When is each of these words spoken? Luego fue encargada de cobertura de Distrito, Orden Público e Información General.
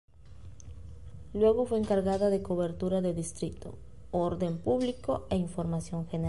Luego 1.35 1.67
fue 1.67 1.77
encargada 1.77 2.31
de 2.31 2.41
cobertura 2.41 3.01
de 3.01 3.13
Distrito, 3.13 3.77
Orden 4.09 4.57
Público 4.57 5.27
e 5.29 5.35
Información 5.35 6.07
General. 6.07 6.19